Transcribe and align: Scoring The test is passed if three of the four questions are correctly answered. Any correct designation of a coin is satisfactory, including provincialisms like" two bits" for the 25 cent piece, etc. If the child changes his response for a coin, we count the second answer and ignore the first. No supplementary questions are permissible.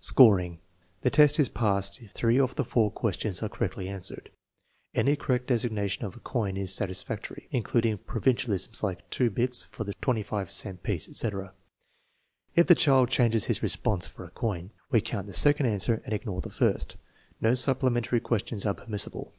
Scoring 0.00 0.60
The 1.00 1.08
test 1.08 1.40
is 1.40 1.48
passed 1.48 2.02
if 2.02 2.10
three 2.10 2.38
of 2.38 2.54
the 2.54 2.66
four 2.66 2.90
questions 2.90 3.42
are 3.42 3.48
correctly 3.48 3.88
answered. 3.88 4.30
Any 4.94 5.16
correct 5.16 5.46
designation 5.46 6.04
of 6.04 6.14
a 6.14 6.20
coin 6.20 6.58
is 6.58 6.74
satisfactory, 6.74 7.48
including 7.50 7.96
provincialisms 7.96 8.82
like" 8.82 9.08
two 9.10 9.30
bits" 9.30 9.64
for 9.72 9.84
the 9.84 9.94
25 9.94 10.52
cent 10.52 10.82
piece, 10.82 11.08
etc. 11.08 11.54
If 12.54 12.66
the 12.66 12.74
child 12.74 13.08
changes 13.08 13.46
his 13.46 13.62
response 13.62 14.06
for 14.06 14.24
a 14.26 14.30
coin, 14.30 14.70
we 14.90 15.00
count 15.00 15.24
the 15.24 15.32
second 15.32 15.64
answer 15.64 16.02
and 16.04 16.12
ignore 16.12 16.42
the 16.42 16.50
first. 16.50 16.96
No 17.40 17.54
supplementary 17.54 18.20
questions 18.20 18.66
are 18.66 18.74
permissible. 18.74 19.32